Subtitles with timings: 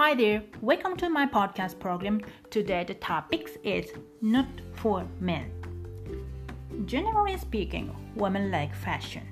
[0.00, 2.20] Hi there, welcome to my podcast program.
[2.50, 5.50] Today the topic is not for men.
[6.86, 9.22] Generally speaking, women like fashion.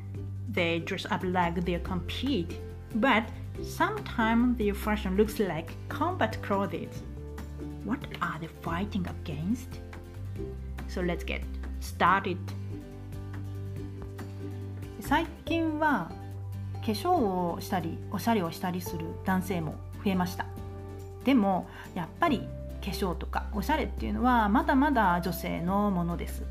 [0.48, 2.59] They dress up like they compete,
[2.95, 3.25] but
[3.62, 7.02] sometimes their fashion looks like combat clothes.
[7.84, 9.80] What are they fighting against?
[10.89, 11.43] So let's get
[11.80, 12.39] started.
[15.00, 16.11] 最近は
[16.85, 20.46] 化粧をしたりおしゃれをしたりする男性も増えました
[21.29, 22.39] でもやっぱり
[22.83, 26.43] 化粧とかおしゃれっていうのはまだまだ女性のものです。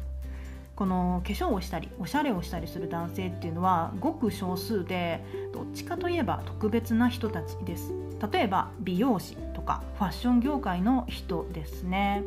[0.77, 7.93] この化粧をしたりおしゃれをしたりする男性っていうのはごく少数でどっちかといえば特別な人たちです。
[8.33, 12.23] 例えば美容師とかファッション業界の人ですね。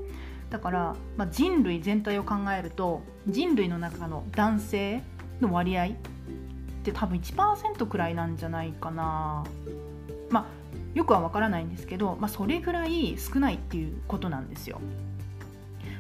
[0.50, 5.04] だから、まあ、人類全体を考えると人類の中の男性
[5.40, 5.90] の割合っ
[6.84, 9.46] て多分1%くらいなんじゃないかな。
[10.30, 10.61] まあ
[10.94, 14.82] よくは分からないんですけど、まあ、それぐらい少ないっていうことなんですよ。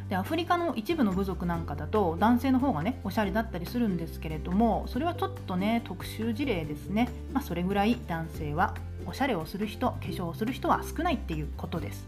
[0.09, 8.75] でアフリカの一部の部族なんかだと男性の方がねおしゃれだったりするんですけれどもそれはちょっとね特殊事例ですね、まあ、それぐらい男性は
[9.05, 12.05] おしゃれをする人化粧をする人は少ないっていうことです。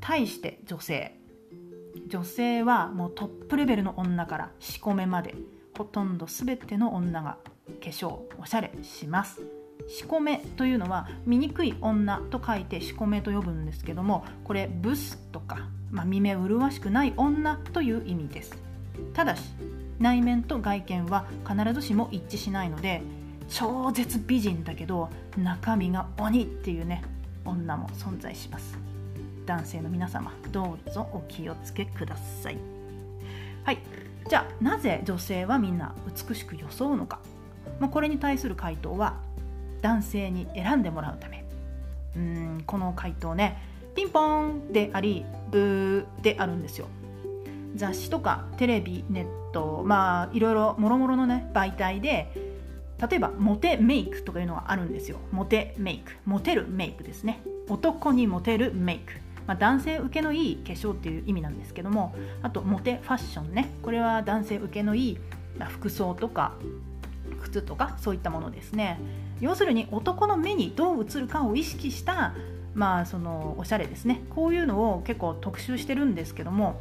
[0.00, 1.16] 対して女性。
[2.08, 5.34] 女性はもうトップレベルの女から仕込めまで
[5.76, 7.36] ほとんど全ての女が
[7.80, 9.59] 化粧おしゃれします。
[9.90, 18.56] しこめというのは醜い女と書いてしこめと呼ぶんですけどもこれブスとか、まあ、見目麗しくない女という意味です。
[19.14, 19.42] ただし
[19.98, 23.02] 内面と外見は必ずしも一致しないので
[23.48, 27.02] 超絶美人だけど中身が鬼っていうね
[27.44, 28.78] 女も存在します。
[29.44, 32.58] 男性の皆様どうぞお気をつけください。
[33.64, 33.78] はい。
[34.28, 37.18] じゃあなぜ女性はみんな美しく装うのか、
[37.80, 39.16] まあ、これに対する回答は
[39.82, 41.44] 男性に選んでもらうため。
[42.16, 43.58] うんこの回答ね。
[43.94, 46.88] ピンポンでありブーであるんですよ。
[47.76, 52.32] 雑誌とかテレビネットまあいろいろもろもろのね媒体で
[53.00, 55.18] 例えばモテメイクとかいうのがあるんですよ。
[55.32, 56.12] モテメイク。
[56.26, 57.42] モテるメイクですね。
[57.68, 59.14] 男にモテるメイク。
[59.46, 63.72] まあ、男性受けのいい化粧っていう意味なんですけどもあとモテファッションね。
[63.82, 65.18] これは男性受けのいい
[65.70, 66.54] 服装とか
[67.50, 68.98] 靴とかそういったものですね。
[69.40, 72.34] 要するに男の目にどう映るかを意識した
[72.74, 74.22] まあそのおしゃれですね。
[74.30, 76.80] こういうのを結構特集してるんですけども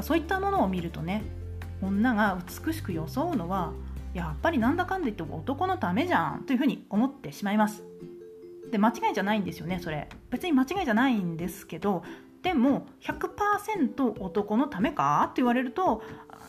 [0.00, 1.22] そういったものを見るとね
[1.82, 3.72] 女が美しく装うのは
[4.14, 7.84] やっぱりなんだかんだ言っても男のためじゃんというふうに思ってしまいます。
[8.70, 10.08] で間違いじゃないんですよねそれ。
[10.30, 12.02] 別に間違いじゃないんですけど
[12.42, 15.22] でも100%男のためか？
[15.24, 16.02] って言われると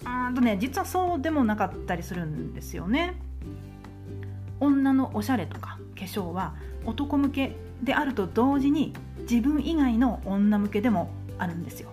[0.03, 3.21] うんとね実はそうでもなかったりするんですよね。
[4.59, 6.55] 女のおしゃれとか化粧は
[6.85, 8.93] 男向けであると同時に
[9.29, 11.89] 自分以外の女向けでもあるんですよ。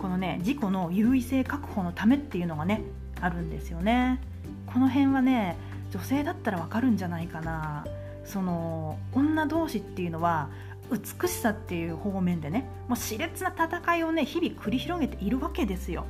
[0.00, 2.82] このね自己の優位性確保のためっていうのがね
[3.20, 4.20] あるんですよね。
[4.66, 5.56] この辺はね
[5.90, 7.84] 女性だったらわかるんじゃないかな。
[8.24, 10.48] その女同士っていうのは
[10.90, 16.06] 美しさっていう方面でねもう熾烈な戦いをね日々繰り広げているわけですよ。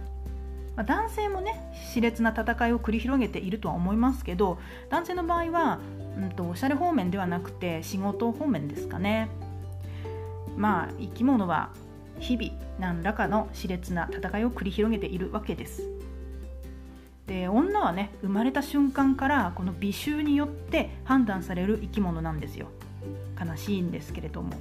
[0.80, 1.60] まあ、男性もね
[1.94, 4.58] 熾烈な戦いを繰り広げているとは思いますけど
[4.88, 5.78] 男性の場合は、
[6.16, 9.28] うんと、おしゃれ方面ではなくて仕事方面ですかね。
[10.56, 11.70] まあ生き物は
[12.18, 15.82] 日々何らかの熾烈な戦いを繰り広げているわけです。
[17.26, 22.68] で女はね生まれた瞬間からこの美醜によって判断される生き物なんですよ。
[23.38, 24.56] 悲しいんですけれども。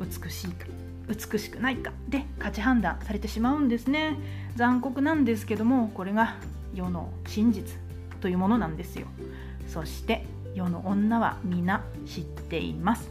[0.00, 0.66] 美しいか
[1.08, 4.18] 美しくないかで価値判断されてしまうんですね。
[4.56, 6.36] 残酷なんですけどもこれが
[6.74, 7.78] 世の真実
[8.20, 9.06] というものなんですよ。
[9.66, 13.10] そして世の女は皆知っています。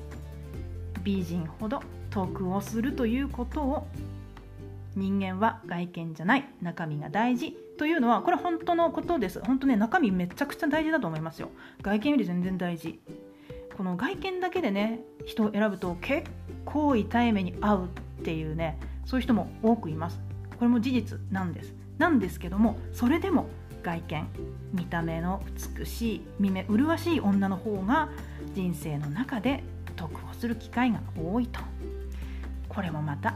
[1.03, 3.87] 美人ほど得をするということを
[4.95, 6.47] 人間は外見じゃない。
[6.61, 9.39] 中身が大事というのはこれ本当のことです。
[9.41, 11.49] 本当ね中身めちゃくちゃ大事だと思いますよ。
[11.81, 12.99] 外見より全然大事。
[13.75, 16.29] この外見だけでね人を選ぶと結
[16.65, 20.19] 構痛い目に遭うっていうねそういう人も多くいます。
[20.57, 21.73] これも事実なんです。
[21.97, 23.47] なんですけどもそれでも
[23.83, 24.27] 外見
[24.73, 25.43] 見た目の
[25.77, 28.09] 美しい見目麗しい女の方が
[28.53, 29.63] 人生の中で
[29.95, 31.59] 得をする機会が多いと。
[32.69, 33.35] これもまた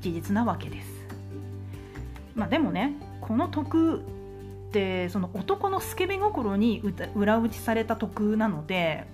[0.00, 0.88] 事実なわけです。
[2.34, 4.02] まあでもねこの得っ
[4.72, 6.82] てその男のスケベ心に
[7.14, 9.06] 裏打ちされた得なので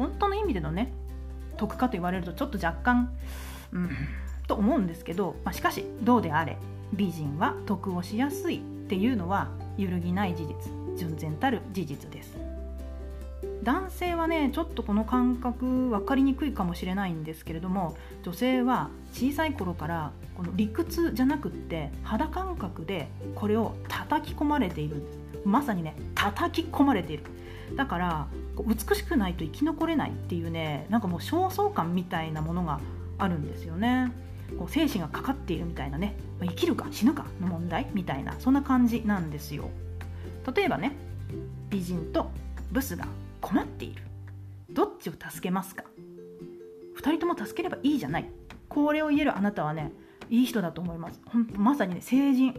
[0.00, 0.92] 本当の意味でのね
[1.56, 3.12] 得かと言われるとちょっと若干
[3.72, 3.90] うん
[4.46, 6.56] と思うんですけど、まあ、しかしどうであれ
[6.92, 10.54] 美人は得をしやすいっていうのは揺るぎない事実
[10.96, 12.36] 純然たる事実です。
[13.62, 25.02] 男性はねちょっとこの感覚分かりにくいかもしれないんですけれども女性は小さい頃からこの理屈じゃなくって肌感覚でこれを叩き込まれている。
[25.44, 27.24] まさにね叩き込まれている。
[27.76, 28.26] だから
[28.66, 32.80] 美しくないと生き残れないっていうねなんかもう焦燥感みたいなものが
[33.18, 34.12] あるんですよね。
[34.58, 39.70] こう精神がかかっているみたいなね生きるか死ぬかの問題みたいなそんな感じなんですよ。
[40.54, 40.96] 例えばね
[41.68, 42.30] 美人と
[42.72, 43.06] ブスが
[43.40, 44.02] 困っている。
[44.70, 45.84] どっちを助けますか
[46.96, 48.28] ？2人とも助ければいいじゃない。
[48.68, 49.92] これを言えるあなたはね
[50.28, 51.20] いい人だと思います。
[51.26, 52.54] ほんとまさにね成人。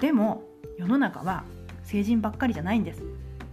[0.00, 0.42] でも
[0.78, 1.44] 世の中は
[1.82, 3.02] 成人ばっかりじゃないんです。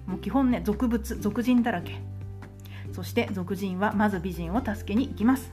[0.06, 2.02] もう基本ね俗物俗人だらけ。
[2.94, 5.52] そして俗人はまず美人を助けに行きます。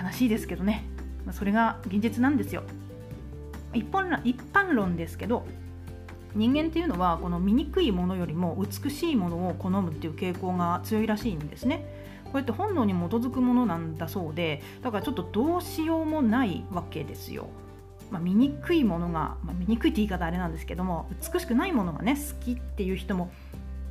[0.00, 0.84] 悲しいですけどね。
[1.32, 2.62] それが現実なんですよ。
[3.74, 5.46] 一般一般論ですけど
[6.34, 11.84] 人間っていうのはこの醜いものよりも美しいものを好むっていう傾向が強いらしいんですね。
[12.24, 17.48] こうやって本能に基づくものなんだそうでだからちょっとどうしようもないわけですよ。
[18.10, 23.30] まあ、醜いものが、まあ、醜いって言い方あれなんですけども美しくないものがね好きっていう人も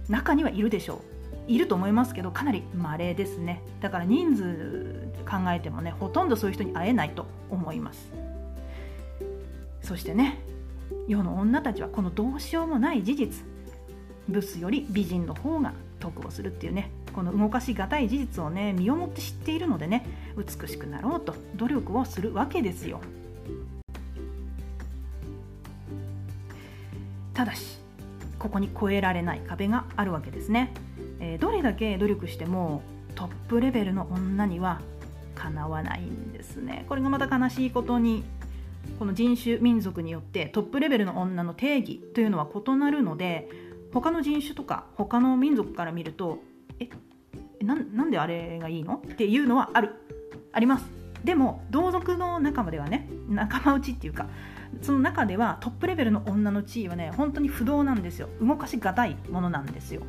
[0.07, 0.99] 中にはいるでしょう。
[1.47, 3.63] いると思いますけどかなり稀ですね。
[3.81, 8.11] だから人数考えてもねほとんどそういう人に会えないと思います。
[9.81, 10.39] そしてね
[11.07, 13.45] 世の女たちはこのどうしようもない事実
[14.27, 20.05] ブスより美人の方が得をするっていうねこの動かしがたい事実をね身をもって知っているのでね
[20.37, 23.01] 美しくなろうと努力をするわけですよ。
[27.39, 27.77] ただし
[28.37, 30.73] ここに越えられない壁があるわけですね、
[31.21, 32.81] えー、どれだけ努力しても
[33.15, 34.81] トップレベルの女には
[35.35, 36.85] かなわないんですね。
[36.89, 38.25] これがまた悲しいことに
[38.99, 43.47] この人種民族によってトップレベルの女の定義というのは異なるので
[43.93, 46.39] 他の人種とか他の民族から見ると
[46.81, 46.89] え
[47.63, 48.95] なんであれがいいの？
[48.95, 49.93] っていうのはある
[50.51, 50.98] あります。
[51.23, 54.27] でも同族の仲間ではね仲間内っていうか
[54.81, 58.29] その中ではトップレベルの女の地位はね本当に不動なんですよ。
[58.41, 60.01] 動かしがたいものなんですよ。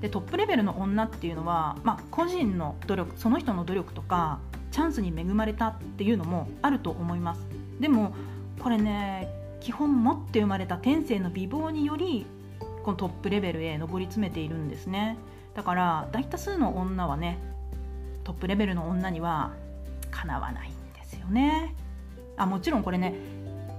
[0.00, 4.38] でトップレベルの女っていうのは、まあ、個人の努力その人の努力とか
[4.70, 7.46] チャンスに恵まれたっていうのもあると思います。
[7.80, 8.14] でも
[8.60, 9.28] これね
[9.60, 12.26] 基本持って生まれた天性の美貌により
[12.82, 15.16] このトップレベルへ上り詰めているんですね。
[15.54, 17.38] だから大多数の女はね
[18.24, 19.52] トップレベルの女には
[20.10, 21.74] かなわないんですよね。
[22.36, 23.14] あもちろんこれね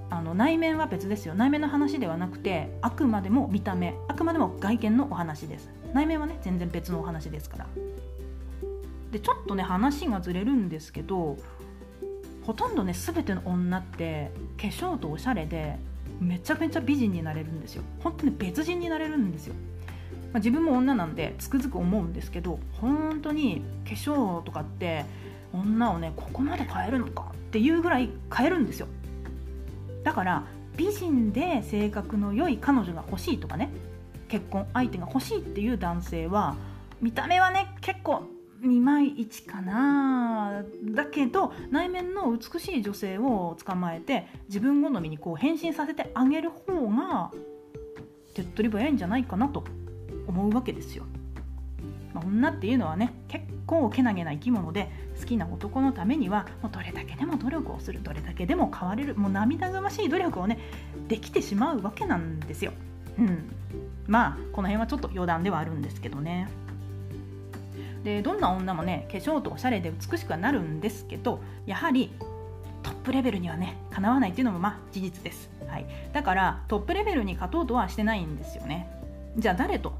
[0.09, 1.33] あの内面は別ですよ。
[1.33, 5.69] 内面の話ではなくてあくまでも見た目あくまでも外見のお話です。
[5.93, 7.67] 内面はね全然別のお話ですから。
[9.11, 11.37] でちょっとね話がずれるんですけど
[12.43, 15.77] ほとんどね全ての女って化粧とおしゃれで
[16.19, 17.83] めちゃめちゃ美人になれるんですよ。
[18.01, 19.55] 本当に別人になれるんですよ、
[20.35, 25.05] まあ、自分も女なんでつくづく思うんですけど本当に化粧とかって
[25.53, 28.87] 女をねここまで変えるのかっていうぐらい変えるんですよ。
[30.03, 30.43] だから
[30.75, 33.69] 美人で性格の良い彼女が欲しいとかね
[34.27, 36.57] 結婚相手が欲しいっていう男性は
[37.01, 38.23] 見た目はね結構
[38.61, 47.31] 2枚1かなだけど内面の美しい女性を捕まえて自分好みにこう変身させてあげる方が
[48.33, 49.63] 手っ取り早いんじゃないかなと。
[50.27, 51.05] 思うわけですよ。
[52.13, 54.89] まあ、女っていうのはね結構けなげな生き物で
[55.19, 60.59] 好きな男のためにはもうどれだけでも努力をするどれだけでも変われるもう涙ぐましい努力をね
[61.09, 62.71] できてしまうわけなんですよ。
[63.17, 63.51] うん、
[64.07, 66.47] まあこの辺はちょっと余談ではあるんですけどね。
[68.05, 72.11] でどんな女もね化粧とおしゃれで美しくはなるんですけどやはり
[72.83, 78.87] トップレベルにはねかなわないっていうのもまあ事実です、はい、だからトップレベルに勝とうとはしてないんですよね
[79.37, 79.97] じゃあ誰と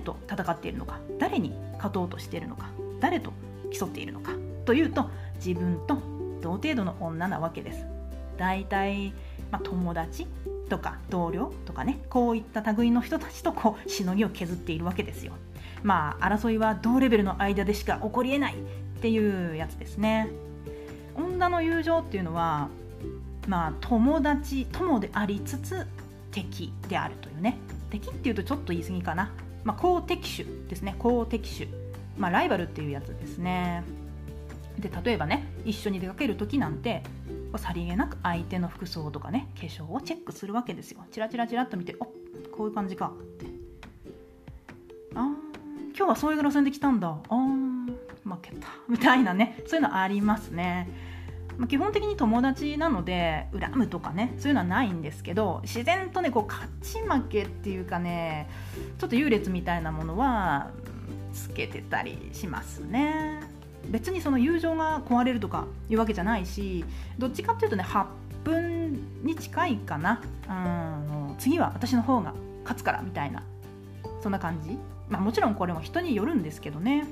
[0.00, 3.32] 誰と戦っているのか誰に勝とうとしているのか誰と
[3.70, 4.32] 競っているのか
[4.64, 5.98] というと自分と
[6.40, 7.84] 同程度の女なわけです。
[8.38, 9.12] 大体、
[9.50, 10.26] まあ、友達
[10.70, 15.32] とか同僚とかねこういった類の人たちとこうしのぎを削っているわけですよ。
[15.82, 18.56] まあ争いは同レベルの間でしか起こりえないっ
[19.02, 20.28] ていうやつですね。
[21.14, 22.68] 女の友情っていうのは
[23.46, 25.86] まあ友達友でありつつ
[26.30, 27.58] 敵であるというね。
[27.90, 29.30] 敵っていうとちょっと言い過ぎかな、
[29.64, 30.96] まあ、公敵手ですね。
[30.98, 31.68] 公敵手
[32.16, 33.84] まあ、ライバルっていうやつですね。
[34.78, 37.02] で例えばね一緒に出かける時なんて
[37.56, 41.04] さりげなく相手の服装とかね化粧をチェックするわけですよ。
[41.10, 43.12] チラチラチラっと見ておこういう感じか。
[43.14, 43.46] って。
[45.14, 45.28] あ
[45.96, 47.08] 今日はそういう路線で来たんだ。
[47.08, 47.34] あ
[48.24, 48.68] 負けた。
[48.88, 49.62] みたいなね。
[49.66, 50.88] そういうのありますね、
[51.68, 58.48] 基本的に友達なので恨むとかねそういうのはないんですけど自然とねこう勝ち負けっていうかね
[58.98, 60.70] ちょっと優劣みたいなものは
[61.32, 63.40] つけてたりしますね。
[63.88, 66.84] 別にその友情が壊れるとかいうわけじゃないし
[67.18, 68.06] どっちかっていうとね8
[68.44, 70.22] 分に近いかな。
[70.48, 73.42] うん次は私の方が勝つからみたいな
[74.22, 74.78] そんな感じ。
[75.08, 77.06] まあもちろんこれも人によるんですけどね。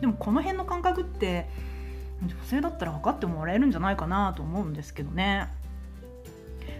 [0.00, 1.48] でもこの辺の感覚って
[2.22, 5.48] 女性だったら分かってもらえるんじゃないかなと思うんですけどね。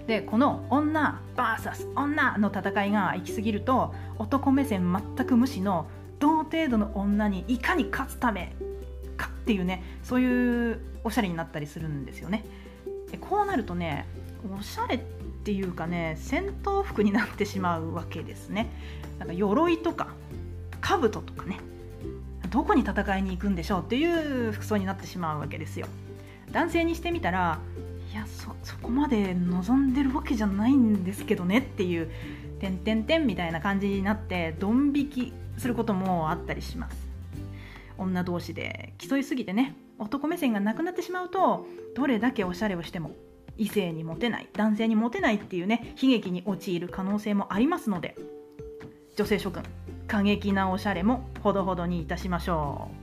[0.07, 5.87] でこの女 VS 女の戦いが行き過ぎると男目線全く無視の
[6.19, 8.55] 同程度の女にいかに勝つため
[9.17, 12.45] かっていうねそういうおしゃれになったりするんですよね。
[13.21, 14.07] こうなるとね
[14.59, 14.99] おしゃれっ
[15.45, 18.71] ていうかね戦闘服になってしまうわけですね。
[19.19, 20.09] なんか鎧とか
[20.81, 21.59] 兜とかね。
[22.53, 25.87] どこに戦いに行くんでしょうっていう服装になってしまうわけですよ。
[26.53, 27.59] 男性にしてみたら
[28.13, 32.11] いやそこまで望んでるわけじゃないんですけどねっていう
[32.61, 37.09] 「てんてんてん」みたいな感じになってドン引きすることもあったりします。
[37.97, 43.13] 女同士で競いすぎてね男目線がなくなってしまうとどれだけおしゃれをしても
[43.57, 48.17] 異性にモテない男性にモテないっていうね悲劇に陥る可能性もありますので
[49.17, 49.63] 女性諸君
[50.07, 53.02] 過激なおしゃれもほどほどにいたしましょう。